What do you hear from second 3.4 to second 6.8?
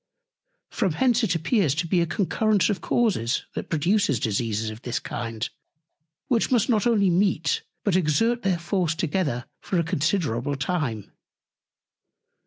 that produces Diseases of this Kind; which must